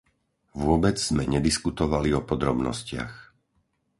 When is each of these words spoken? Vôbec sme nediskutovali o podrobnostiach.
Vôbec 0.65 0.95
sme 1.07 1.23
nediskutovali 1.35 2.09
o 2.19 2.25
podrobnostiach. 2.31 3.13